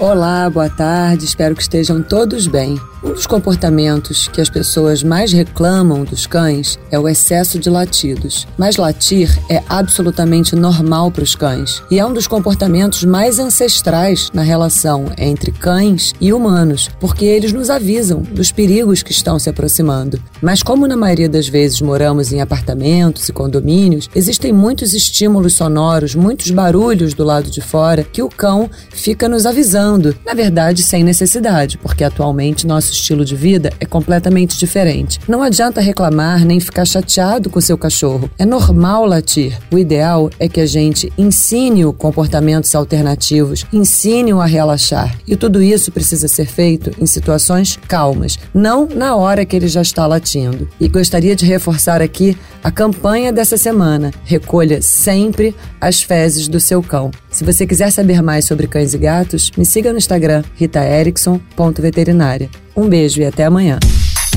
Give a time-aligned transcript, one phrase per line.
[0.00, 2.80] Olá, boa tarde, espero que estejam todos bem.
[3.02, 8.46] Um dos comportamentos que as pessoas mais reclamam dos cães é o excesso de latidos.
[8.58, 14.30] Mas latir é absolutamente normal para os cães e é um dos comportamentos mais ancestrais
[14.34, 19.48] na relação entre cães e humanos, porque eles nos avisam dos perigos que estão se
[19.48, 20.20] aproximando.
[20.42, 26.14] Mas, como na maioria das vezes moramos em apartamentos e condomínios, existem muitos estímulos sonoros,
[26.14, 29.89] muitos barulhos do lado de fora que o cão fica nos avisando,
[30.24, 35.18] na verdade, sem necessidade, porque atualmente nosso estilo de vida é completamente diferente.
[35.28, 38.30] Não adianta reclamar nem ficar chateado com seu cachorro.
[38.38, 39.58] É normal latir.
[39.70, 45.16] O ideal é que a gente ensine-o comportamentos alternativos, ensine-o a relaxar.
[45.26, 49.82] E tudo isso precisa ser feito em situações calmas, não na hora que ele já
[49.82, 50.68] está latindo.
[50.80, 54.10] E gostaria de reforçar aqui a campanha dessa semana.
[54.24, 57.10] Recolha sempre as fezes do seu cão.
[57.30, 62.50] Se você quiser saber mais sobre cães e gatos, me siga no Instagram ritaerickson.veterinária.
[62.76, 63.78] Um beijo e até amanhã.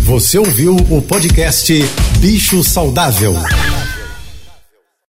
[0.00, 1.72] Você ouviu o podcast
[2.18, 3.34] Bicho Saudável.